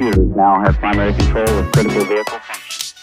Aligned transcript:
computers 0.00 0.34
now 0.34 0.58
have 0.64 0.78
primary 0.78 1.12
control 1.12 1.58
of 1.58 1.72
critical 1.72 2.04
vehicle 2.06 2.38
functions. 2.38 2.94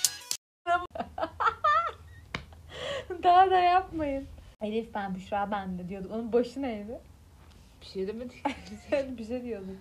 Daha 3.23 3.51
da 3.51 3.59
yapmayın. 3.59 4.27
Elif 4.62 4.93
ben 4.96 5.15
Büşra 5.15 5.52
ben 5.52 5.79
de 5.79 5.89
diyorduk. 5.89 6.12
Onun 6.12 6.33
başı 6.33 6.62
neydi? 6.62 6.99
Bir 7.81 7.86
şey 7.86 8.07
demedik. 8.07 8.44
bir 9.18 9.25
şey 9.25 9.44
diyorduk. 9.44 9.75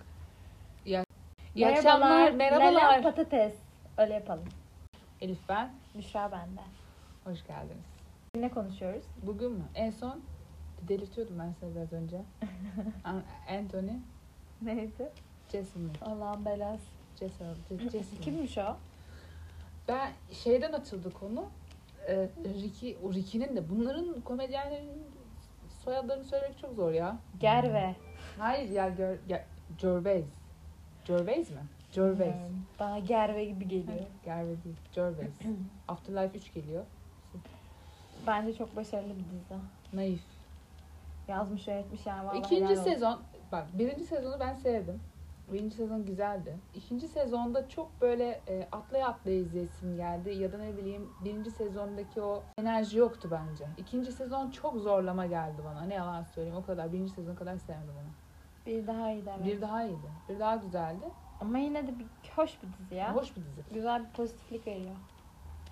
İyi 1.54 1.66
akşamlar, 1.66 2.30
merhabalar. 2.30 3.02
patates. 3.02 3.54
Öyle 3.98 4.14
yapalım. 4.14 4.44
Elif 5.21 5.38
ben. 5.48 5.71
Büşra 5.94 6.33
bende. 6.33 6.60
Hoş 7.24 7.46
geldiniz. 7.46 7.85
Ne 8.35 8.48
konuşuyoruz? 8.48 9.04
Bugün 9.22 9.53
mü? 9.53 9.64
En 9.74 9.90
son 9.90 10.21
delirtiyordum 10.88 11.38
ben 11.38 11.54
seni 11.60 11.74
biraz 11.74 11.92
önce. 11.92 12.17
An- 13.04 13.22
Anthony, 13.58 13.92
Neydi? 14.62 15.08
Jason? 15.53 15.90
Allah'ın 16.02 16.45
belası. 16.45 16.95
Jason. 17.20 18.20
Kimmiş 18.23 18.59
o? 18.59 18.77
Ben 19.88 20.11
şeyden 20.33 20.73
açıldı 20.73 21.12
konu. 21.12 21.45
Ee, 22.09 22.29
Ricky, 22.45 22.97
o 23.05 23.12
Ricky'nin 23.12 23.56
de 23.56 23.69
bunların 23.70 24.20
komedyenlerin 24.20 25.02
soyadlarını 25.84 26.25
söylemek 26.25 26.59
çok 26.59 26.75
zor 26.75 26.92
ya. 26.92 27.16
Gerve. 27.41 27.95
Hayır 28.39 28.70
ya 28.70 28.89
gör, 28.89 29.16
ya, 29.29 29.45
Gervais. 29.79 30.25
Gervais 31.05 31.51
mi? 31.51 31.56
Gervais. 31.92 32.34
Hmm, 32.34 32.56
Bana 32.80 32.98
Gerve 32.98 33.45
gibi 33.45 33.69
geliyor. 33.69 34.06
Gervais 34.25 34.64
değil. 34.64 34.77
Gervais. 34.95 35.30
Afterlife 35.89 36.39
3 36.39 36.55
geliyor. 36.55 36.84
Bence 38.27 38.55
çok 38.55 38.77
başarılı 38.77 39.11
bir 39.14 39.25
dizi. 39.25 39.61
Naif. 39.92 40.20
Yazmış 41.28 41.69
öğretmiş 41.69 42.06
yani. 42.06 42.27
Vallahi 42.27 42.39
İkinci 42.39 42.77
sezon, 42.77 43.20
bak 43.53 43.67
birinci 43.73 44.05
sezonu 44.05 44.41
ben 44.41 44.55
sevdim. 44.55 45.01
Birinci 45.52 45.77
sezon 45.77 46.05
güzeldi. 46.06 46.59
İkinci 46.74 47.09
sezonda 47.09 47.68
çok 47.68 48.00
böyle 48.00 48.41
e, 48.48 48.68
atlaya 48.73 49.09
atlaya 49.09 49.36
izleyesim 49.36 49.96
geldi. 49.96 50.34
Ya 50.34 50.53
da 50.53 50.58
ne 50.58 50.77
bileyim 50.77 51.08
birinci 51.25 51.50
sezondaki 51.50 52.22
o 52.22 52.42
enerji 52.58 52.98
yoktu 52.98 53.28
bence. 53.30 53.66
İkinci 53.77 54.12
sezon 54.12 54.50
çok 54.50 54.77
zorlama 54.77 55.27
geldi 55.27 55.62
bana. 55.64 55.83
Ne 55.83 55.94
yalan 55.94 56.22
söyleyeyim 56.22 56.58
o 56.58 56.66
kadar. 56.66 56.92
Birinci 56.92 57.12
sezon 57.12 57.34
kadar 57.34 57.56
sevmedim 57.56 57.94
onu. 58.03 58.11
Bir 58.66 58.86
daha 58.86 59.12
iyi 59.12 59.22
evet. 59.36 59.44
Bir 59.47 59.61
daha 59.61 59.84
iyiydi. 59.84 60.11
Bir 60.28 60.38
daha 60.38 60.56
güzeldi. 60.56 61.05
Ama 61.41 61.58
yine 61.58 61.86
de 61.86 61.98
bir 61.98 62.06
hoş 62.36 62.62
bir 62.62 62.69
dizi 62.78 62.94
ya. 62.94 63.16
Hoş 63.16 63.36
bir 63.36 63.44
dizi. 63.44 63.62
Güzel 63.75 64.05
bir 64.05 64.10
pozitiflik 64.10 64.66
veriyor. 64.66 64.97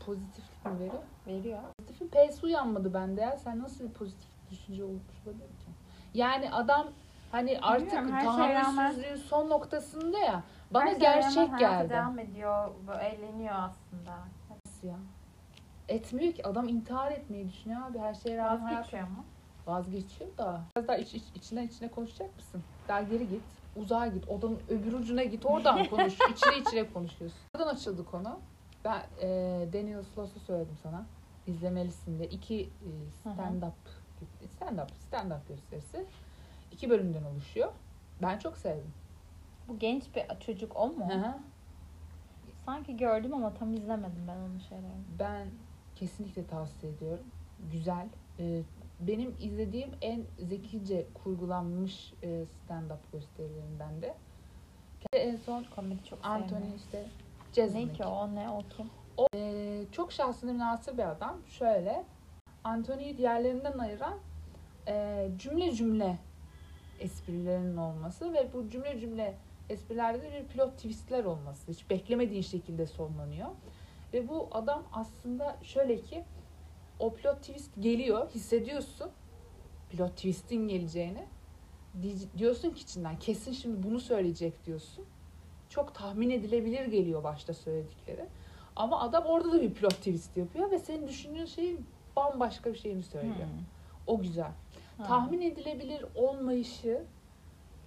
Pozitiflik 0.07 0.65
mi 0.65 0.81
veriyor? 0.81 1.03
Veriyor. 1.27 1.59
Pozitifin 1.79 2.09
P'si 2.09 2.47
uyanmadı 2.47 2.95
bende 2.95 3.21
ya. 3.21 3.37
Sen 3.37 3.59
nasıl 3.59 3.85
bir 3.85 3.93
pozitif 3.93 4.29
düşünce 4.51 4.85
olmuş 4.85 5.03
olabilir 5.27 5.49
ki? 5.49 5.71
Yani 6.15 6.53
adam 6.53 6.89
hani 7.35 7.59
artık 7.63 7.87
Bilmiyorum, 7.87 8.13
her 8.13 8.21
şeye 8.21 8.55
rağmen- 8.55 8.63
tahammülsüzlüğün 8.63 9.17
son 9.17 9.51
noktasında 9.51 10.19
ya. 10.19 10.43
Bana 10.71 10.85
Her 10.85 10.91
şeye 10.91 10.99
gerçek 10.99 11.37
rağmen 11.37 11.53
hayata 11.53 11.77
geldi. 11.83 11.91
devam 11.91 12.19
ediyor. 12.19 12.71
Böyle 12.87 13.03
eğleniyor 13.09 13.55
aslında. 13.55 14.19
Nasıl 14.67 14.89
ya? 14.89 14.97
Etmiyor 15.89 16.33
ki. 16.35 16.47
Adam 16.47 16.69
intihar 16.69 17.13
etmeyi 17.13 17.49
düşünüyor 17.49 17.81
abi. 17.91 17.99
Her 17.99 18.15
şeye 18.15 18.37
rağmen 18.37 18.61
hayat 18.61 18.79
Vazgeçiyor 18.79 19.03
ama. 19.03 19.25
vazgeçiyor 19.67 20.39
da. 20.39 20.61
Biraz 20.77 20.89
daha 20.89 20.97
iç, 20.97 21.15
iç, 21.15 21.25
içine 21.35 21.65
içine 21.65 21.89
konuşacak 21.89 22.37
mısın? 22.37 22.63
Daha 22.89 23.03
geri 23.03 23.29
git. 23.29 23.43
Uzağa 23.77 24.07
git. 24.07 24.29
Odanın 24.29 24.61
öbür 24.69 24.93
ucuna 24.93 25.25
git. 25.25 25.47
Oradan 25.47 25.85
konuş. 25.85 26.15
içine 26.33 26.59
içine 26.59 26.93
konuşuyorsun. 26.93 27.39
Oradan 27.57 27.75
açıldı 27.75 28.05
konu. 28.11 28.39
Ben 28.85 29.03
e, 29.21 29.29
Daniel 29.73 30.03
Sloss'u 30.03 30.41
söyledim 30.41 30.77
sana. 30.83 31.03
İzlemelisin 31.47 32.19
de. 32.19 32.27
İki 32.29 32.61
e, 32.63 32.89
stand-up 33.29 33.73
stand-up 34.61 34.89
stand-up 35.11 35.49
gösterisi. 35.49 36.07
İki 36.75 36.91
bölümden 36.91 37.25
oluşuyor. 37.25 37.73
Ben 38.23 38.39
çok 38.39 38.57
sevdim. 38.57 38.93
Bu 39.69 39.79
genç 39.79 40.05
bir 40.17 40.41
çocuk 40.41 40.77
o 40.77 40.87
mu? 40.87 41.09
Hı 41.11 41.15
hı. 41.15 41.35
Sanki 42.67 42.97
gördüm 42.97 43.35
ama 43.35 43.55
tam 43.55 43.75
izlemedim 43.75 44.25
ben 44.29 44.37
onun 44.37 44.59
şeylerini. 44.59 45.05
Ben 45.19 45.49
kesinlikle 45.95 46.47
tavsiye 46.47 46.93
ediyorum. 46.93 47.25
Güzel. 47.73 48.09
Ee, 48.39 48.63
benim 49.01 49.35
izlediğim 49.41 49.91
en 50.03 50.25
zekice 50.39 51.07
kurgulanmış 51.15 52.13
e, 52.23 52.29
stand-up 52.29 52.99
gösterilerinden 53.13 54.03
de. 54.03 54.15
En 55.13 55.37
son 55.37 55.65
Komedi 55.77 56.05
çok 56.05 56.19
Anthony 56.23 56.77
işte 56.77 56.99
Ne 57.03 57.53
Jeselnik. 57.55 57.97
ki 57.97 58.05
o 58.05 58.35
ne 58.35 58.51
o 58.51 58.59
kim? 58.77 58.91
Ee, 59.35 59.85
çok 59.93 60.13
şahsına 60.13 60.53
münasır 60.53 60.99
bir 60.99 61.11
adam. 61.11 61.37
Şöyle, 61.47 62.05
Anthony'yi 62.65 63.19
diğerlerinden 63.19 63.79
ayıran 63.79 64.15
e, 64.89 65.29
cümle 65.37 65.73
cümle 65.73 66.19
esprilerinin 67.05 67.77
olması 67.77 68.33
ve 68.33 68.49
bu 68.53 68.69
cümle 68.69 69.01
cümle 69.01 69.35
esprilerde 69.71 70.23
de 70.23 70.43
bir 70.43 70.49
pilot 70.49 70.73
twistler 70.77 71.25
olması. 71.25 71.73
Hiç 71.73 71.91
beklemediğin 71.91 72.43
şekilde 72.43 72.87
sonlanıyor. 72.87 73.49
Ve 74.13 74.29
bu 74.29 74.49
adam 74.51 74.83
aslında 74.93 75.57
şöyle 75.63 76.01
ki 76.01 76.25
o 76.99 77.15
pilot 77.15 77.37
twist 77.41 77.71
geliyor, 77.81 78.31
hissediyorsun 78.31 79.11
pilot 79.91 80.11
twist'in 80.11 80.69
geleceğini. 80.69 81.25
Di- 82.03 82.39
Diyorsun 82.39 82.71
ki 82.71 82.83
içinden 82.83 83.19
kesin 83.19 83.53
şimdi 83.53 83.83
bunu 83.83 84.01
söyleyecek 84.01 84.67
diyorsun. 84.67 85.05
Çok 85.69 85.95
tahmin 85.95 86.31
edilebilir 86.31 86.85
geliyor 86.87 87.25
başta 87.25 87.55
söyledikleri. 87.55 88.25
Ama 88.77 89.01
adam 89.01 89.25
orada 89.25 89.53
da 89.53 89.63
bir 89.63 89.75
plot 89.75 89.95
twist 89.97 90.37
yapıyor 90.37 90.71
ve 90.71 90.79
senin 90.79 91.09
düşündüğün 91.09 91.45
şeyin 91.45 91.87
bambaşka 92.17 92.73
bir 92.73 92.79
şeyini 92.79 93.03
söylüyor. 93.03 93.35
Hmm. 93.37 93.65
O 94.07 94.19
güzel. 94.19 94.53
Ha. 94.99 95.05
Tahmin 95.05 95.41
edilebilir 95.41 96.05
olmayışı 96.15 97.05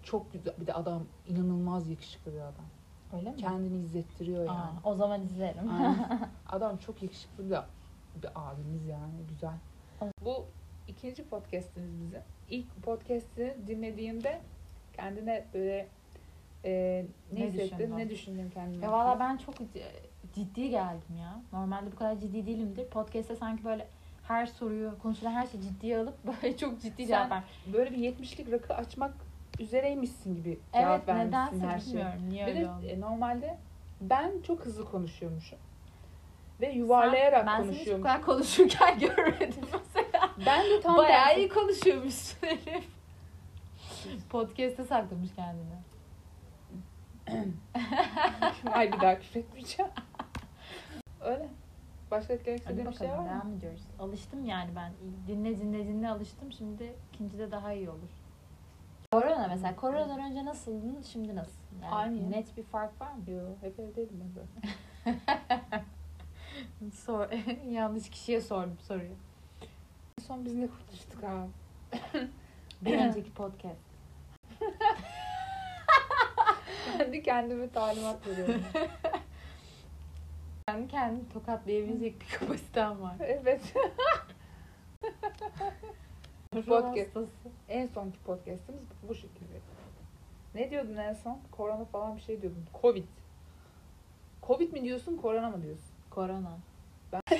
çok 0.03 0.33
güzel. 0.33 0.53
Bir 0.61 0.67
de 0.67 0.73
adam 0.73 1.03
inanılmaz 1.27 1.89
yakışıklı 1.89 2.33
bir 2.33 2.39
adam. 2.39 2.65
Öyle 3.13 3.31
mi? 3.31 3.37
Kendini 3.37 3.77
izlettiriyor 3.83 4.45
yani. 4.45 4.49
Aa, 4.49 4.73
o 4.83 4.95
zaman 4.95 5.21
izlerim. 5.21 5.69
Aynen. 5.69 6.29
adam 6.49 6.77
çok 6.77 7.03
yakışıklı 7.03 7.45
bir, 7.45 7.57
bir 8.23 8.29
abimiz 8.35 8.85
yani. 8.85 9.13
Güzel. 9.29 9.57
Bu 10.25 10.45
ikinci 10.87 11.23
podcast'imiz 11.29 12.01
bizim. 12.01 12.21
İlk 12.49 12.83
podcast'i 12.83 13.57
dinlediğimde 13.67 14.41
kendine 14.93 15.45
böyle 15.53 15.87
e, 16.65 17.05
ne, 17.33 17.39
Ne 17.41 17.47
hissettin? 17.47 17.77
düşündün? 17.77 17.97
Ne 17.97 18.09
düşündün 18.09 18.49
kendine? 18.49 18.85
ya 18.85 18.91
valla 18.91 19.19
ben 19.19 19.37
çok 19.37 19.55
ciddi 20.35 20.69
geldim 20.69 21.17
ya. 21.19 21.41
Normalde 21.53 21.91
bu 21.91 21.95
kadar 21.95 22.19
ciddi 22.19 22.45
değilimdir. 22.45 22.87
Podcast'te 22.87 23.35
sanki 23.35 23.65
böyle 23.65 23.87
her 24.27 24.45
soruyu, 24.45 24.95
konuşulan 25.01 25.31
her 25.31 25.47
şeyi 25.47 25.61
ciddiye 25.63 25.97
alıp 25.99 26.15
böyle 26.43 26.57
çok 26.57 26.81
ciddi 26.81 27.01
Sen 27.01 27.07
cevap 27.07 27.31
ver. 27.31 27.43
böyle 27.73 27.91
bir 27.91 27.97
70'lik 27.97 28.51
rakı 28.51 28.73
açmak 28.75 29.13
üzereymişsin 29.59 30.35
gibi 30.35 30.59
cevap 30.73 30.87
Evet 30.99 31.07
vermişsin 31.07 31.27
nedense 31.27 31.67
her 31.67 31.79
şeye. 31.79 31.87
bilmiyorum. 31.89 32.29
Niye 32.29 32.45
Bir 32.45 32.51
öyle 32.51 32.61
de 32.65 32.69
oldu. 32.69 32.85
e, 32.87 32.99
normalde 33.01 33.57
ben 34.01 34.31
çok 34.47 34.65
hızlı 34.65 34.85
konuşuyormuşum. 34.91 35.59
Ve 36.61 36.71
yuvarlayarak 36.71 37.47
ben 37.47 37.61
seni 37.63 37.71
hiç 37.71 37.71
bu 37.71 37.73
konuşuyormuşum. 37.75 38.03
kadar 38.03 38.21
konuşurken 38.21 38.99
görmedim 39.15 39.61
mesela. 39.73 40.29
Ben 40.45 40.65
de 40.65 40.81
tam 40.81 40.97
Bayağı 40.97 41.25
tersi. 41.25 41.39
iyi 41.39 41.49
konuşuyormuşsun 41.49 42.47
Elif. 42.47 42.87
Podcast'te 44.29 44.83
saklamış 44.83 45.29
kendini. 45.35 45.77
Ay 48.73 48.91
bir 48.93 48.99
daha 49.01 49.19
küfretmeyeceğim. 49.19 49.91
Öyle. 51.21 51.47
Başka 52.11 52.33
eklemek 52.33 52.59
istediğin 52.59 52.87
bir 52.89 52.93
şey 52.97 53.07
bakalım 53.07 53.25
var 53.25 53.33
mı? 53.33 53.39
devam 53.41 53.57
ediyoruz. 53.57 53.81
Alıştım 53.99 54.45
yani 54.45 54.69
ben. 54.75 54.91
Dinle 55.27 55.59
dinle 55.59 55.87
dinle 55.87 56.09
alıştım. 56.09 56.51
Şimdi 56.51 56.93
ikincide 57.13 57.51
daha 57.51 57.73
iyi 57.73 57.89
olur. 57.89 58.09
Korona 59.11 59.47
mesela. 59.47 59.75
Koronadan 59.75 60.19
önce 60.19 60.45
nasıldın, 60.45 61.01
şimdi 61.01 61.35
nasılsın? 61.35 61.77
Yani 61.83 61.95
Aynı. 61.95 62.31
Net 62.31 62.57
bir 62.57 62.63
fark 62.63 63.01
var 63.01 63.11
mı? 63.11 63.31
Yo, 63.31 63.39
hep 63.61 63.79
evdeydim 63.79 64.23
ben 64.23 64.29
zaten. 64.41 65.85
Sor. 66.93 67.27
Yanlış 67.71 68.09
kişiye 68.09 68.41
sordum 68.41 68.77
soruyu. 68.81 69.11
En 70.21 70.23
son 70.23 70.45
biz 70.45 70.53
ne 70.55 70.67
konuştuk 70.67 71.23
abi? 71.23 71.49
Bir 72.81 72.99
önceki 72.99 73.33
podcast. 73.33 73.81
Kendi 76.97 77.23
kendime 77.23 77.69
talimat 77.69 78.27
veriyorum. 78.27 78.61
Kendi 80.69 80.87
kendini 80.87 81.29
tokatlayabilecek 81.33 82.21
bir 82.21 82.27
kapasitem 82.39 83.01
var. 83.01 83.15
evet. 83.19 83.61
Podcast. 86.67 87.17
En 87.69 87.87
sonki 87.87 88.19
podcastimiz 88.19 88.81
bu 89.09 89.15
şekilde. 89.15 89.59
Ne 90.55 90.71
diyordun 90.71 90.95
en 90.97 91.13
son? 91.13 91.39
Korona 91.51 91.85
falan 91.85 92.15
bir 92.17 92.21
şey 92.21 92.41
diyordun. 92.41 92.65
Covid. 92.81 93.03
Covid 94.47 94.73
mi 94.73 94.83
diyorsun, 94.83 95.17
korona 95.17 95.49
mı 95.49 95.63
diyorsun? 95.63 95.85
Korona. 96.09 96.57
Ben- 97.11 97.21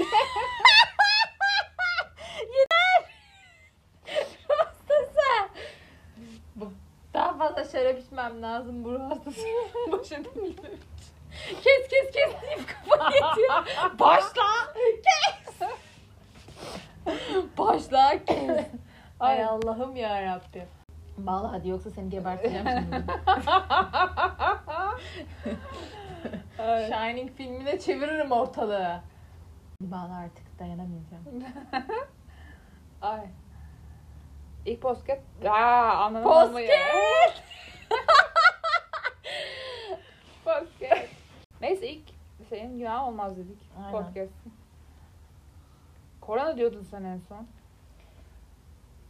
Yeter! 2.42 3.12
Hastası! 4.48 5.50
Bu, 6.56 6.72
daha 7.14 7.38
fazla 7.38 7.64
şarap 7.64 8.00
içmem 8.00 8.42
lazım 8.42 8.84
bu 8.84 9.00
hastası. 9.00 9.42
Dinlemek 9.88 10.06
için. 10.06 10.28
Kes 11.48 11.88
kes 11.90 12.12
kes 12.14 12.42
deyip 12.42 12.70
kafayı 12.70 13.12
yetiyor. 13.14 13.66
Başla! 14.00 14.74
Kes! 15.04 15.70
Başla 17.58 18.26
kes. 18.26 18.68
Ay 19.20 19.44
Allah'ım 19.44 19.96
ya 19.96 20.22
Rabbim. 20.24 20.68
Bağla 21.18 21.52
hadi 21.52 21.70
yoksa 21.70 21.90
seni 21.90 22.10
geberteceğim 22.10 22.66
şimdi. 22.70 23.04
Shining 26.88 27.32
filmine 27.38 27.80
çeviririm 27.80 28.32
ortalığı. 28.32 29.02
Ben 29.82 30.10
artık 30.10 30.60
dayanamayacağım. 30.60 31.24
Ay. 33.02 33.26
İlk 34.66 34.82
podcast. 34.82 35.22
Aa. 35.50 36.24
Podcast! 36.24 37.44
podcast. 40.46 41.08
Neyse 41.62 41.88
ilk 41.88 42.10
günah 42.78 43.08
olmaz 43.08 43.38
dedik. 43.38 43.70
Aynen. 43.78 43.92
Podcast. 43.92 44.34
Korona 46.22 46.58
diyordun 46.58 46.84
sen 46.84 47.04
en 47.04 47.18
son. 47.18 47.48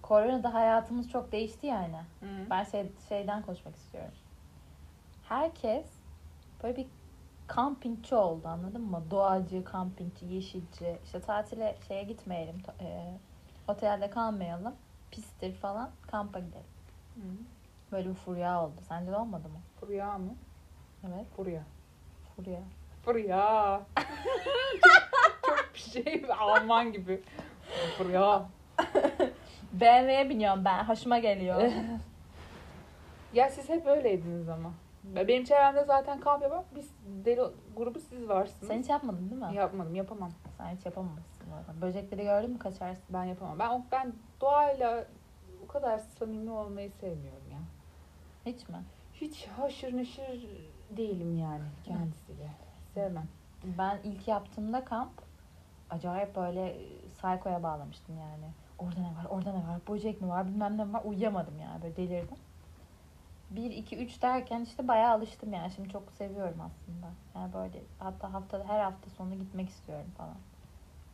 Koronada 0.02 0.54
hayatımız 0.54 1.10
çok 1.10 1.32
değişti 1.32 1.68
yani. 1.68 1.98
Hı. 2.20 2.26
Ben 2.50 2.64
şey, 2.64 2.92
şeyden 3.10 3.42
konuşmak 3.42 3.76
istiyorum. 3.76 4.14
Herkes 5.30 5.86
böyle 6.64 6.76
bir 6.76 6.88
kampingçi 7.48 8.16
oldu 8.16 8.48
anladın 8.48 8.82
mı? 8.82 9.04
Doğacı, 9.12 9.64
kampingçi, 9.64 10.26
yeşilci. 10.26 10.98
İşte 11.06 11.22
tatile 11.22 11.78
şeye 11.88 12.04
gitmeyelim. 12.04 12.58
e, 12.82 13.18
otelde 13.68 14.10
kalmayalım. 14.10 14.76
Pistir 15.12 15.54
falan. 15.54 15.90
Kampa 16.08 16.40
gidelim. 16.40 16.66
Hı. 17.16 17.22
Böyle 17.92 18.10
bir 18.10 18.14
furya 18.16 18.64
oldu. 18.64 18.76
Sence 18.88 19.12
de 19.12 19.18
olmadı 19.18 19.50
mı? 19.50 19.60
Furya 19.80 20.18
mı? 20.18 20.36
Evet. 21.08 21.26
Furya. 21.36 21.64
Furya. 22.36 22.60
Furya. 23.08 23.82
çok, 24.84 25.10
çok 25.46 25.74
bir 25.74 25.80
şey 25.80 26.26
Alman 26.40 26.92
gibi. 26.92 27.22
Furya. 27.98 28.46
BMW'ye 29.74 30.30
biniyorum 30.30 30.66
ben. 30.66 30.84
Hoşuma 30.84 31.20
geliyor. 31.20 31.62
Ya 33.34 33.50
siz 33.50 33.70
hep 33.70 33.88
öyleydiniz 33.88 34.50
ama. 34.50 34.72
Benim 35.04 35.44
çevremde 35.44 35.84
zaten 35.84 36.20
kamp 36.20 36.44
yapan 36.44 36.64
biz 36.76 36.92
deli 37.26 37.42
grubu 37.76 38.00
siz 38.00 38.30
varsınız. 38.30 38.68
Sen 38.68 38.80
hiç 38.80 38.90
yapmadın 38.90 39.30
değil 39.30 39.42
mi? 39.42 39.56
Yapmadım, 39.56 39.96
yapamam. 39.96 40.32
Sen 40.58 40.76
hiç 40.76 40.86
yapamamışsın 40.86 41.46
zaten. 41.50 41.82
Böcekleri 41.82 42.24
gördün 42.24 42.50
mü 42.50 42.60
kaçarsın. 42.60 43.06
Ben 43.10 43.24
yapamam. 43.24 43.60
Ben 43.60 43.86
ben 43.92 44.14
doğayla 44.42 45.06
o 45.64 45.68
kadar 45.68 45.98
samimi 46.00 46.52
olmayı 46.52 46.92
sevmiyorum 46.92 47.52
ya. 47.52 47.60
Hiç 48.46 48.70
mi? 48.70 48.78
Hiç 49.14 49.48
haşır 49.48 49.98
neşir 49.98 50.50
değilim 50.98 51.38
yani 51.38 51.66
kendisiyle. 51.86 52.67
Sevmem. 52.98 53.28
Ben 53.64 54.00
ilk 54.04 54.28
yaptığımda 54.28 54.86
kamp 54.86 55.12
acayip 55.90 56.36
böyle 56.36 56.70
e, 56.70 57.10
psycho'ya 57.10 57.64
bağlamıştım 57.64 58.18
yani. 58.18 58.52
Orada 58.80 59.00
ne 59.00 59.08
var, 59.08 59.26
orada 59.30 59.52
ne 59.52 59.68
var, 59.68 59.80
böcek 59.90 60.22
mi 60.22 60.30
var, 60.30 60.48
bilmem 60.48 60.78
ne 60.78 60.94
var. 60.94 61.02
Uyuyamadım 61.06 61.60
yani 61.60 61.82
böyle 61.82 61.96
delirdim. 61.96 62.38
1, 63.52 63.72
2, 63.72 63.98
3 63.98 64.22
derken 64.22 64.62
işte 64.62 64.88
bayağı 64.88 65.14
alıştım 65.14 65.54
yani. 65.54 65.72
Şimdi 65.72 65.90
çok 65.90 66.12
seviyorum 66.12 66.62
aslında. 66.62 67.08
Yani 67.36 67.54
böyle 67.54 67.84
hatta 68.00 68.34
haftada 68.34 68.66
her 68.68 68.80
hafta 68.80 69.10
sonu 69.10 69.36
gitmek 69.36 69.70
istiyorum 69.70 70.12
falan. 70.18 70.38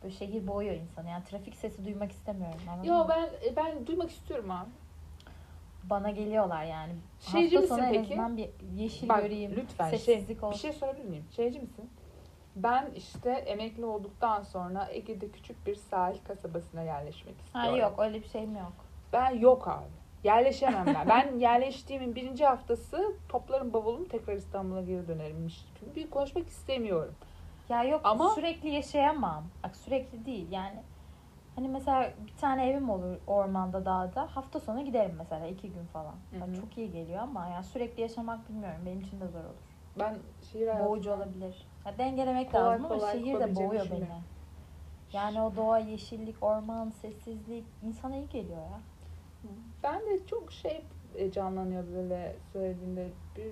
Böyle 0.03 0.15
şehir 0.15 0.47
boğuyor 0.47 0.75
insanı. 0.75 1.09
Yani 1.09 1.24
trafik 1.24 1.56
sesi 1.56 1.85
duymak 1.85 2.12
istemiyorum. 2.12 2.59
Yo 2.83 2.97
mı? 2.97 3.06
ben 3.09 3.50
e, 3.50 3.56
ben 3.56 3.88
duymak 3.88 4.12
istiyorum 4.12 4.51
abi. 4.51 4.69
Bana 5.89 6.09
geliyorlar 6.12 6.63
yani. 6.63 6.94
Şeyci 7.19 7.57
hafta 7.57 7.75
misin 7.75 7.88
en 7.88 7.94
peki? 7.94 8.13
azından 8.13 8.38
bir 8.38 8.50
yeşil 8.75 9.09
Bak 9.09 9.21
göreyim. 9.24 9.56
lütfen 9.56 9.89
şey, 9.89 10.00
sessizlik 10.00 10.38
bir 10.38 10.44
olsun. 10.44 10.59
şey 10.59 10.74
sorabilir 10.74 11.06
miyim? 11.06 11.25
Şeyci 11.35 11.59
misin? 11.59 11.89
Ben 12.56 12.89
işte 12.95 13.31
emekli 13.31 13.85
olduktan 13.85 14.44
sonra 14.44 14.88
Ege'de 14.91 15.30
küçük 15.30 15.68
bir 15.68 15.75
sahil 15.75 16.18
kasabasına 16.27 16.81
yerleşmek 16.81 17.35
Ha 17.53 17.59
istiyorum. 17.59 17.81
yok 17.81 18.00
öyle 18.00 18.21
bir 18.24 18.27
şeyim 18.27 18.56
yok. 18.56 18.74
Ben 19.13 19.30
yok 19.39 19.68
abi. 19.68 20.03
Yerleşemem 20.24 20.85
ben. 20.85 21.09
ben 21.09 21.35
yerleştiğimin 21.39 22.15
birinci 22.15 22.45
haftası 22.45 23.13
toplarım 23.30 23.74
bavulumu 23.74 24.07
tekrar 24.07 24.33
İstanbul'a 24.35 24.81
geri 24.81 25.07
dönerimmiş. 25.07 25.65
Çünkü 25.80 25.95
bir 25.95 26.09
konuşmak 26.09 26.47
istemiyorum. 26.47 27.13
Ya 27.69 27.83
yok 27.83 28.01
Ama- 28.03 28.30
sürekli 28.30 28.69
yaşayamam. 28.69 29.44
Bak 29.63 29.75
sürekli 29.75 30.25
değil 30.25 30.47
yani. 30.51 30.80
Hani 31.56 31.68
mesela 31.68 32.14
bir 32.28 32.36
tane 32.36 32.70
evim 32.70 32.90
olur 32.90 33.18
ormanda 33.28 33.86
dağda. 33.86 34.28
Hafta 34.32 34.60
sonu 34.60 34.86
giderim 34.86 35.16
mesela 35.18 35.48
iki 35.48 35.72
gün 35.72 35.86
falan. 35.86 36.16
Hı 36.32 36.46
hı. 36.46 36.56
çok 36.56 36.78
iyi 36.78 36.92
geliyor 36.92 37.20
ama 37.20 37.48
yani 37.48 37.64
sürekli 37.64 38.02
yaşamak 38.02 38.50
bilmiyorum. 38.50 38.82
Benim 38.86 39.00
için 39.00 39.22
de 39.22 39.28
zor 39.28 39.40
olur. 39.40 39.74
Ben 40.00 40.18
şehir 40.52 40.68
hayatı... 40.68 40.86
Boğucu 40.86 41.12
olabilir. 41.14 41.68
Ya 41.86 41.98
dengelemek 41.98 42.52
Kolay 42.52 42.64
lazım 42.64 42.86
ama 42.86 42.96
kolay 42.96 43.14
şehir 43.14 43.40
de 43.40 43.56
boğuyor 43.56 43.92
beni. 43.92 44.08
Yani 45.14 45.42
o 45.42 45.56
doğa, 45.56 45.80
yeşillik, 45.80 46.44
orman, 46.44 46.90
sessizlik 46.90 47.66
insana 47.84 48.16
iyi 48.16 48.30
geliyor 48.30 48.58
ya. 48.58 48.80
Ben 49.84 50.00
de 50.00 50.26
çok 50.26 50.52
şey 50.52 50.86
e, 51.16 51.32
canlanıyor 51.32 51.84
böyle 51.94 52.36
söylediğinde. 52.54 53.10
Bir 53.38 53.52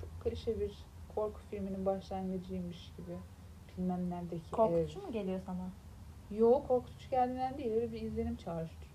çok 0.00 0.20
klişe 0.20 0.60
bir 0.60 0.86
korku 1.14 1.40
filminin 1.50 1.86
başlangıcıymış 1.86 2.92
gibi. 2.96 3.16
Bilmem 3.78 4.10
neredeki 4.10 4.50
Korkutucu 4.50 5.02
mu 5.02 5.12
geliyor 5.12 5.40
sana? 5.46 5.70
Yok 6.38 6.68
korkutucu 6.68 7.10
geldiğinden 7.10 7.58
değil. 7.58 7.72
Öyle 7.72 7.92
bir 7.92 8.02
izlenim 8.02 8.36
çağrıştırıyor. 8.36 8.90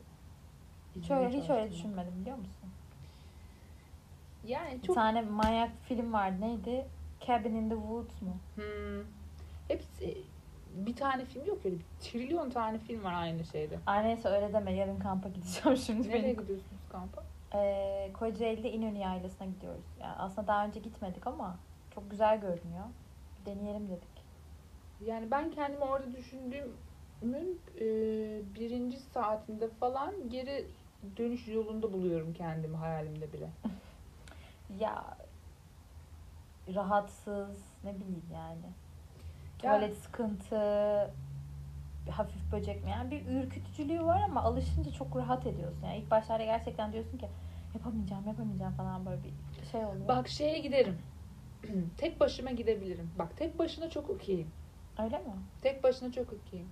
Hiç 0.96 1.12
öyle, 1.12 1.30
hiç 1.42 1.50
öyle 1.50 1.72
düşünmedim 1.72 2.14
biliyor 2.22 2.38
musun? 2.38 2.70
Yani 4.48 4.74
Bir 4.82 4.88
çok 4.88 4.96
tane 4.96 5.22
manyak 5.22 5.72
film 5.84 6.14
vardı. 6.14 6.36
Neydi? 6.42 6.86
Cabin 7.28 7.56
in 7.56 7.70
the 7.70 7.76
Woods 7.76 8.22
mu? 8.22 8.38
Hmm. 8.56 9.04
Hepsi 9.68 10.18
bir 10.76 10.96
tane 10.96 11.26
film 11.26 11.46
yok 11.46 11.58
öyle 11.66 11.76
bir 11.76 11.86
trilyon 12.00 12.50
tane 12.50 12.78
film 12.78 13.04
var 13.04 13.14
aynı 13.14 13.46
şeyde. 13.46 13.80
Ay 13.86 14.04
neyse 14.04 14.30
öyle 14.30 14.54
deme. 14.54 14.74
Yarın 14.74 15.00
kampa 15.00 15.30
gideceğim 15.30 15.78
şimdi. 15.86 16.10
Nereye 16.10 16.24
benim. 16.24 16.38
gidiyorsunuz 16.42 16.82
kampa? 16.92 17.24
Ee, 17.56 18.10
Kocaeli'de 18.14 18.72
İnönü 18.72 18.98
Yaylası'na 18.98 19.48
gidiyoruz. 19.48 19.86
Yani 20.02 20.14
aslında 20.18 20.48
daha 20.48 20.66
önce 20.66 20.80
gitmedik 20.80 21.28
ama 21.28 21.58
çok 21.96 22.12
güzel 22.12 22.42
görünüyor. 22.42 22.86
Bir 23.42 23.46
deneyelim 23.52 23.90
dedik. 23.90 24.26
Yani 25.06 25.32
ben 25.32 25.52
kendimi 25.52 25.84
orada 25.84 26.08
düşündüğümün 27.22 27.60
e, 27.80 27.86
birinci 28.56 29.00
saatinde 29.00 29.70
falan 29.70 30.30
geri 30.30 30.66
dönüş 31.18 31.48
yolunda 31.48 31.94
buluyorum 31.94 32.34
kendimi 32.34 32.78
hayalimde 32.78 33.34
bile. 33.34 33.50
Ya 34.80 35.18
rahatsız 36.76 37.58
ne 37.84 37.96
bileyim 37.96 38.24
yani. 38.34 38.66
Ya- 38.66 38.72
Tuvalet 39.58 39.98
sıkıntı, 39.98 40.56
bir 42.08 42.12
hafif 42.12 42.52
böcek 42.52 42.84
mi? 42.84 42.92
Yani 42.92 43.12
bir 43.12 43.26
ürkütücülüğü 43.26 44.06
var 44.06 44.22
ama 44.22 44.44
alışınca 44.44 44.92
çok 44.92 45.16
rahat 45.16 45.48
ediyorsun. 45.48 45.80
Yani 45.88 45.98
ilk 45.98 46.12
başlarda 46.12 46.44
gerçekten 46.44 46.94
diyorsun 46.94 47.18
ki 47.18 47.28
yapamayacağım, 47.74 48.28
yapamayacağım 48.28 48.74
falan 48.74 49.06
böyle 49.06 49.22
bir 49.24 49.66
şey 49.72 49.86
oluyor. 49.86 50.08
Bak 50.08 50.28
şeye 50.28 50.60
giderim. 50.60 50.98
tek 51.98 52.20
başıma 52.20 52.52
gidebilirim. 52.52 53.12
Bak 53.20 53.38
tek 53.38 53.60
başına 53.60 53.90
çok 53.90 54.10
okeyim. 54.10 54.52
Öyle 55.00 55.18
mi? 55.18 55.34
Tek 55.62 55.84
başına 55.84 56.12
çok 56.12 56.34
okeyim. 56.34 56.68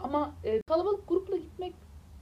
Ama 0.00 0.34
e, 0.44 0.62
kalabalık 0.62 1.08
grupla 1.08 1.36
gitmek 1.36 1.74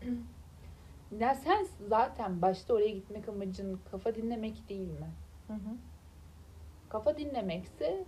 ya 1.20 1.34
sen 1.34 1.66
zaten 1.88 2.42
başta 2.42 2.74
oraya 2.74 2.90
gitmek 2.90 3.28
amacın 3.28 3.80
kafa 3.90 4.14
dinlemek 4.14 4.68
değil 4.68 4.88
mi? 4.88 5.10
Hı 5.46 5.52
hı. 5.52 5.76
Kafa 6.88 7.18
dinlemekse 7.18 8.04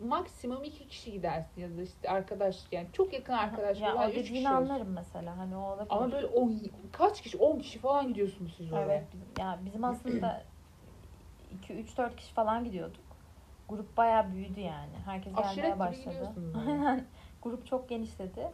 maksimum 0.00 0.64
iki 0.64 0.88
kişi 0.88 1.12
gidersin 1.12 1.60
ya 1.60 1.76
da 1.76 1.82
işte 1.82 2.10
arkadaş 2.10 2.64
yani 2.72 2.88
çok 2.92 3.12
yakın 3.12 3.32
arkadaş 3.32 3.80
ya 3.80 3.94
falan 3.94 4.10
o 4.10 4.12
üç 4.12 4.30
kişi 4.32 4.48
anlarım 4.48 4.92
mesela. 4.92 5.36
Hani 5.38 5.56
o 5.56 5.60
olabilir. 5.60 5.86
Ama 5.90 6.12
böyle 6.12 6.26
on, 6.26 6.60
kaç 6.92 7.22
kişi? 7.22 7.36
10 7.36 7.58
kişi 7.58 7.78
falan 7.78 8.08
gidiyorsunuz 8.08 8.54
siz 8.56 8.72
oraya. 8.72 8.84
Evet. 8.84 9.08
Bizim, 9.12 9.28
ya 9.38 9.58
bizim 9.66 9.84
aslında 9.84 10.42
2 11.62 11.74
3 11.74 11.98
4 11.98 12.16
kişi 12.16 12.32
falan 12.32 12.64
gidiyorduk. 12.64 13.04
Grup 13.68 13.96
bayağı 13.96 14.32
büyüdü 14.32 14.60
yani. 14.60 14.96
Herkes 15.04 15.38
Aşiret 15.38 15.56
gelmeye 15.56 15.78
başladı. 15.78 16.32
Aynen. 16.66 17.04
Grup 17.42 17.66
çok 17.66 17.88
genişledi. 17.88 18.48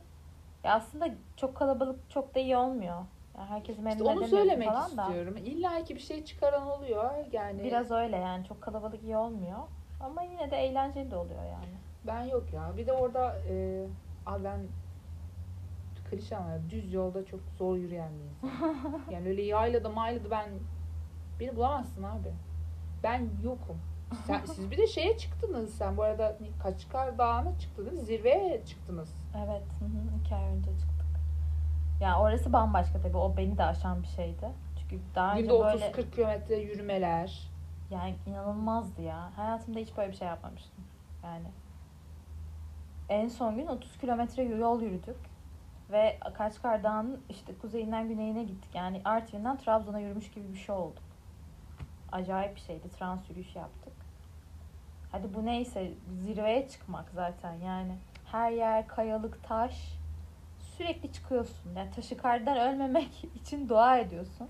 Ya 0.65 0.75
aslında 0.75 1.09
çok 1.37 1.57
kalabalık 1.57 2.11
çok 2.11 2.35
da 2.35 2.41
iyi 2.41 2.57
olmuyor. 2.57 3.05
Yani 3.39 3.49
herkes 3.49 3.79
memnun 3.79 3.91
İşte 3.91 4.05
onu 4.05 4.27
söylemek 4.27 4.69
falan 4.69 4.97
da. 4.97 5.03
istiyorum. 5.03 5.37
İlla 5.37 5.85
ki 5.85 5.95
bir 5.95 6.01
şey 6.01 6.25
çıkaran 6.25 6.67
oluyor. 6.67 7.11
Yani 7.33 7.65
Biraz 7.65 7.91
öyle 7.91 8.17
yani 8.17 8.45
çok 8.45 8.63
kalabalık 8.63 9.03
iyi 9.03 9.17
olmuyor. 9.17 9.59
Ama 10.01 10.23
yine 10.23 10.51
de 10.51 10.57
eğlenceli 10.57 11.11
de 11.11 11.17
oluyor 11.17 11.45
yani. 11.45 11.75
ben 12.05 12.23
yok 12.23 12.53
ya. 12.53 12.77
Bir 12.77 12.87
de 12.87 12.93
orada 12.93 13.37
e, 13.49 13.87
abi 14.27 14.45
ben 14.45 14.69
klişe 16.11 16.37
ama 16.37 16.71
düz 16.71 16.93
yolda 16.93 17.27
çok 17.27 17.41
zor 17.59 17.77
yürüyen 17.77 18.13
bir 18.19 18.25
insanım. 18.25 19.03
yani 19.11 19.29
öyle 19.29 19.43
yaylada 19.43 19.89
maylada 19.89 20.31
ben 20.31 20.49
beni 21.41 21.57
bulamazsın 21.57 22.03
abi. 22.03 22.33
Ben 23.03 23.31
yokum. 23.43 23.83
Sen, 24.27 24.41
siz 24.47 24.71
bir 24.71 24.79
de 24.79 24.87
şeye 24.87 25.19
çıktınız 25.19 25.75
sen 25.75 25.97
bu 25.97 26.03
arada 26.03 26.37
Kaçkar 26.63 27.19
Dağı'na 27.19 27.59
çıktınız. 27.59 28.07
Zirveye 28.07 28.65
çıktınız. 28.67 29.09
Evet. 29.37 29.63
Hı 29.81 29.85
hı, 29.85 30.21
iki 30.25 30.35
ay 30.35 30.45
önce 30.45 30.71
çıktık. 30.71 31.07
Ya 32.01 32.21
orası 32.21 32.53
bambaşka 32.53 33.01
tabii. 33.01 33.17
O 33.17 33.37
beni 33.37 33.59
de 33.59 33.65
aşan 33.65 34.03
bir 34.03 34.09
şeydi. 34.09 34.49
Çünkü 34.81 35.03
daha 35.15 35.33
önce 35.33 35.43
Günde 35.43 35.53
30-40 35.53 35.63
böyle 35.65 36.11
kilometre 36.11 36.57
yürümeler. 36.57 37.49
yani 37.91 38.15
inanılmazdı 38.27 39.03
ya. 39.03 39.31
Hayatımda 39.37 39.79
hiç 39.79 39.97
böyle 39.97 40.11
bir 40.13 40.17
şey 40.17 40.29
yapmamıştım. 40.29 40.85
Yani 41.25 41.45
en 43.09 43.29
son 43.29 43.57
gün 43.57 43.67
30 43.67 43.99
kilometre 43.99 44.43
yol 44.43 44.83
yürüdük. 44.83 45.17
Ve 45.93 46.19
Kaçkar 46.35 46.83
Dağı'nın 46.85 47.21
işte 47.29 47.53
kuzeyinden 47.63 48.09
güneyine 48.09 48.45
gittik. 48.45 48.75
Yani 48.75 49.01
Artvin'den 49.05 49.59
Trabzon'a 49.59 50.01
yürümüş 50.01 50.31
gibi 50.31 50.53
bir 50.53 50.59
şey 50.59 50.75
oldu. 50.75 51.01
Acayip 52.13 52.57
bir 52.57 52.61
şeydi. 52.61 52.89
Trans 52.99 53.31
yürüyüş 53.31 53.57
yaptık. 53.57 53.80
Hadi 55.13 55.35
bu 55.35 55.47
neyse 55.47 55.93
zirveye 56.23 56.69
çıkmak 56.69 57.11
zaten 57.11 57.55
yani. 57.55 57.97
Her 58.25 58.51
yer 58.51 58.89
kayalık 58.89 59.45
taş. 59.45 59.99
Sürekli 60.61 61.13
çıkıyorsun. 61.13 61.75
Yani 61.77 61.91
taşikardan 61.91 62.57
ölmemek 62.57 63.25
için 63.35 63.69
dua 63.69 63.99
ediyorsun. 63.99 64.49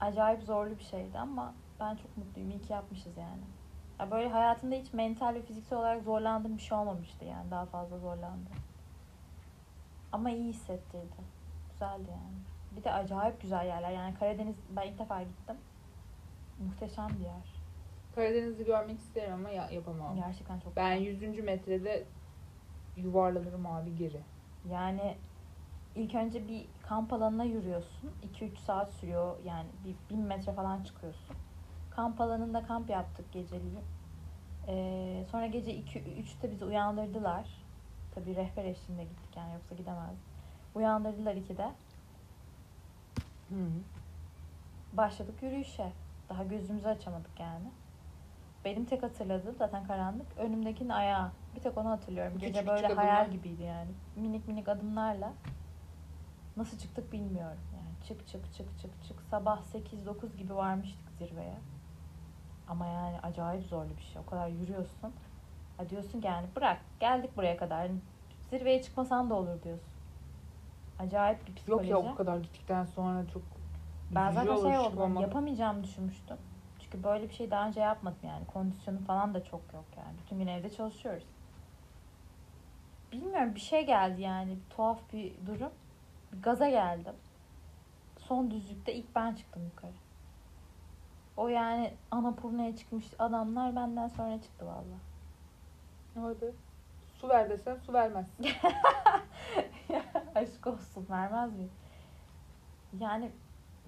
Acayip 0.00 0.42
zorlu 0.42 0.78
bir 0.78 0.84
şeydi 0.84 1.18
ama 1.18 1.54
ben 1.80 1.96
çok 1.96 2.16
mutluyum. 2.16 2.50
İyi 2.50 2.62
ki 2.62 2.72
yapmışız 2.72 3.16
yani. 3.16 3.42
Ya 4.00 4.10
böyle 4.10 4.28
hayatımda 4.28 4.74
hiç 4.74 4.92
mental 4.92 5.34
ve 5.34 5.42
fiziksel 5.42 5.78
olarak 5.78 6.02
zorlandığım 6.02 6.56
bir 6.56 6.62
şey 6.62 6.78
olmamıştı 6.78 7.24
yani. 7.24 7.50
Daha 7.50 7.66
fazla 7.66 7.98
zorlandım. 7.98 8.52
Ama 10.12 10.30
iyi 10.30 10.48
hissettirdi. 10.48 11.16
Güzeldi 11.72 12.10
yani. 12.10 12.36
Bir 12.76 12.84
de 12.84 12.92
acayip 12.92 13.42
güzel 13.42 13.66
yerler. 13.66 13.90
Yani 13.90 14.14
Karadeniz 14.14 14.56
ben 14.70 14.82
ilk 14.82 14.98
defa 14.98 15.22
gittim. 15.22 15.56
Muhteşem 16.58 17.08
bir 17.08 17.24
yer. 17.24 17.63
Karadeniz'i 18.14 18.64
görmek 18.64 18.98
isterim 18.98 19.34
ama 19.34 19.50
ya, 19.50 19.70
yapamam. 19.70 20.16
Gerçekten 20.16 20.60
çok 20.60 20.76
Ben 20.76 20.98
güzel. 20.98 21.32
100. 21.32 21.44
metrede 21.44 22.04
yuvarlanırım 22.96 23.66
abi 23.66 23.96
geri. 23.96 24.20
Yani 24.70 25.16
ilk 25.94 26.14
önce 26.14 26.48
bir 26.48 26.66
kamp 26.82 27.12
alanına 27.12 27.44
yürüyorsun. 27.44 28.10
2-3 28.40 28.56
saat 28.58 28.92
sürüyor. 28.92 29.36
Yani 29.44 29.66
bir 29.84 30.16
1000 30.16 30.22
metre 30.24 30.52
falan 30.52 30.82
çıkıyorsun. 30.82 31.36
Kamp 31.90 32.20
alanında 32.20 32.66
kamp 32.66 32.90
yaptık 32.90 33.32
geceliği. 33.32 33.80
Ee, 34.68 35.24
sonra 35.30 35.46
gece 35.46 35.74
2-3'te 35.76 36.50
bizi 36.50 36.64
uyandırdılar. 36.64 37.48
Tabii 38.14 38.36
rehber 38.36 38.64
eşliğinde 38.64 39.04
gittik 39.04 39.36
yani 39.36 39.52
yoksa 39.54 39.74
gidemezdik. 39.74 40.24
Uyandırdılar 40.74 41.34
2'de. 41.34 41.70
Hı 43.48 43.54
hı. 43.54 43.70
Başladık 44.92 45.42
yürüyüşe. 45.42 45.92
Daha 46.28 46.44
gözümüzü 46.44 46.88
açamadık 46.88 47.40
yani. 47.40 47.66
Benim 48.64 48.84
tek 48.84 49.02
hatırladığım 49.02 49.54
zaten 49.58 49.86
karanlık. 49.86 50.26
Önümdekinin 50.38 50.88
ayağı. 50.88 51.30
Bir 51.56 51.60
tek 51.60 51.78
onu 51.78 51.90
hatırlıyorum. 51.90 52.38
Gece 52.38 52.52
küçük 52.52 52.68
böyle 52.68 52.86
hayal 52.86 53.20
adımlar. 53.20 53.32
gibiydi 53.32 53.62
yani. 53.62 53.90
Minik 54.16 54.48
minik 54.48 54.68
adımlarla. 54.68 55.32
Nasıl 56.56 56.78
çıktık 56.78 57.12
bilmiyorum. 57.12 57.58
Yani 57.76 58.06
çık 58.08 58.28
çık 58.28 58.54
çık 58.54 58.78
çık 58.80 59.04
çık. 59.08 59.22
Sabah 59.30 59.62
8-9 59.62 60.36
gibi 60.36 60.56
varmıştık 60.56 61.10
zirveye. 61.18 61.56
Ama 62.68 62.86
yani 62.86 63.20
acayip 63.20 63.64
zorlu 63.66 63.96
bir 63.96 64.02
şey. 64.02 64.22
O 64.26 64.30
kadar 64.30 64.48
yürüyorsun. 64.48 65.12
Ha 65.76 65.88
diyorsun 65.88 66.20
ki 66.20 66.26
yani 66.26 66.46
bırak 66.56 66.80
geldik 67.00 67.36
buraya 67.36 67.56
kadar. 67.56 67.84
Yani 67.84 67.98
zirveye 68.50 68.82
çıkmasan 68.82 69.30
da 69.30 69.34
olur 69.34 69.62
diyorsun. 69.62 69.88
Acayip 70.98 71.40
bir 71.46 71.48
Yok 71.48 71.56
psikoloji. 71.56 71.90
ya 71.90 71.98
o 71.98 72.14
kadar 72.14 72.36
gittikten 72.38 72.84
sonra 72.84 73.26
çok 73.32 73.42
Ben 74.10 74.30
zaten 74.30 74.56
şey 74.56 74.78
oldum 74.78 74.88
çıkmamak. 74.90 75.22
yapamayacağımı 75.22 75.84
düşünmüştüm. 75.84 76.36
Çünkü 76.94 77.04
böyle 77.04 77.28
bir 77.28 77.34
şey 77.34 77.50
daha 77.50 77.68
önce 77.68 77.80
yapmadım 77.80 78.18
yani. 78.22 78.46
Kondisyonu 78.46 79.04
falan 79.04 79.34
da 79.34 79.44
çok 79.44 79.60
yok 79.74 79.84
yani. 79.96 80.18
Bütün 80.18 80.38
gün 80.38 80.46
evde 80.46 80.70
çalışıyoruz. 80.70 81.24
Bilmiyorum 83.12 83.54
bir 83.54 83.60
şey 83.60 83.86
geldi 83.86 84.22
yani. 84.22 84.58
Tuhaf 84.70 85.12
bir 85.12 85.46
durum. 85.46 85.72
Bir 86.32 86.42
gaza 86.42 86.68
geldim. 86.68 87.14
Son 88.18 88.50
düzlükte 88.50 88.94
ilk 88.94 89.14
ben 89.14 89.34
çıktım 89.34 89.64
yukarı. 89.64 89.92
O 91.36 91.48
yani 91.48 91.94
Anapurna'ya 92.10 92.76
çıkmış 92.76 93.06
adamlar 93.18 93.76
benden 93.76 94.08
sonra 94.08 94.42
çıktı 94.42 94.66
valla. 94.66 94.98
Hadi. 96.14 96.54
Su 97.20 97.28
ver 97.28 97.50
desen 97.50 97.76
su 97.76 97.92
vermez. 97.92 98.26
Aşk 100.34 100.66
olsun 100.66 101.06
vermez 101.10 101.52
mi? 101.52 101.68
Yani 103.00 103.30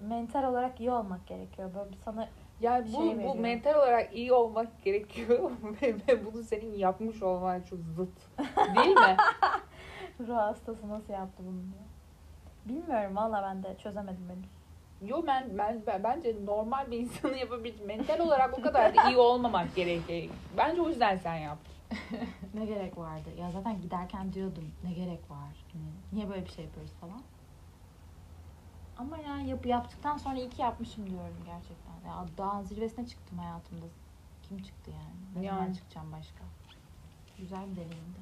mental 0.01 0.43
olarak 0.43 0.79
iyi 0.79 0.91
olmak 0.91 1.27
gerekiyor. 1.27 1.73
Böyle 1.75 1.91
bir 1.91 1.97
sana 1.97 2.29
Yani 2.61 2.87
bu, 2.93 2.97
Şey 2.97 3.23
bu 3.23 3.35
mental 3.35 3.75
olarak 3.75 4.15
iyi 4.15 4.33
olmak 4.33 4.83
gerekiyor 4.83 5.51
ve, 5.81 6.25
bunu 6.25 6.43
senin 6.43 6.73
yapmış 6.73 7.23
olman 7.23 7.61
çok 7.61 7.79
zıt. 7.79 8.37
Değil 8.75 8.95
mi? 8.95 9.17
Ruh 10.27 10.35
hastası 10.35 10.89
nasıl 10.89 11.13
yaptı 11.13 11.43
bunu 11.45 11.61
diye. 11.61 11.87
Bilmiyorum 12.65 13.15
valla 13.15 13.43
ben 13.43 13.63
de 13.63 13.77
çözemedim 13.77 14.29
henüz. 14.29 14.57
Yo 15.11 15.23
ben, 15.27 15.57
ben, 15.57 15.81
ben 15.87 16.03
bence 16.03 16.35
normal 16.45 16.91
bir 16.91 16.97
insanın 16.97 17.33
yapabileceği 17.37 17.87
mental 17.87 18.19
olarak 18.19 18.59
o 18.59 18.61
kadar 18.61 18.95
da 18.95 19.09
iyi 19.09 19.17
olmamak 19.17 19.75
gerekiyor. 19.75 20.35
Bence 20.57 20.81
o 20.81 20.89
yüzden 20.89 21.17
sen 21.17 21.35
yaptın. 21.35 21.73
ne 22.53 22.65
gerek 22.65 22.97
vardı? 22.97 23.29
Ya 23.39 23.51
zaten 23.51 23.81
giderken 23.81 24.33
diyordum 24.33 24.71
ne 24.83 24.93
gerek 24.93 25.31
var? 25.31 25.65
Hani 25.73 25.83
niye 26.13 26.29
böyle 26.29 26.45
bir 26.45 26.51
şey 26.51 26.65
yapıyoruz 26.65 26.91
falan. 27.01 27.21
Ama 28.99 29.17
yani 29.17 29.49
yapı 29.49 29.67
yaptıktan 29.67 30.17
sonra 30.17 30.35
iyi 30.35 30.49
ki 30.49 30.61
yapmışım 30.61 31.09
diyorum 31.09 31.35
gerçekten. 31.45 32.09
Ya 32.09 32.25
dağın 32.37 32.63
zirvesine 32.63 33.07
çıktım 33.07 33.37
hayatımda. 33.37 33.85
Kim 34.43 34.57
çıktı 34.63 34.91
yani? 34.91 35.43
Ne 35.45 35.49
zaman 35.49 35.63
Yani. 35.63 35.75
çıkacağım 35.75 36.11
başka? 36.11 36.43
Güzel 37.37 37.71
bir 37.71 37.75
deneyimdi. 37.75 38.19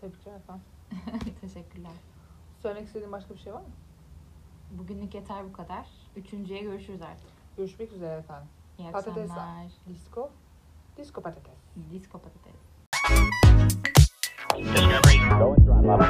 Tebrikler 0.00 0.34
efendim. 0.34 0.64
Teşekkürler. 1.40 1.90
Söylemek 2.62 2.86
istediğin 2.86 3.12
başka 3.12 3.34
bir 3.34 3.38
şey 3.38 3.52
var 3.54 3.60
mı? 3.60 3.66
Bugünlük 4.70 5.14
yeter 5.14 5.44
bu 5.48 5.52
kadar. 5.52 5.86
Üçüncüye 6.16 6.60
görüşürüz 6.62 7.02
artık. 7.02 7.26
Görüşmek 7.56 7.92
üzere 7.92 8.14
efendim. 8.18 8.48
İyi 8.78 8.92
Patatesler. 8.92 9.22
akşamlar. 9.36 9.66
Disco. 9.88 10.30
Disco 10.96 11.22
patates. 11.22 11.54
Disco 11.92 12.18
patates. 12.18 12.54
Discovery. 14.56 16.00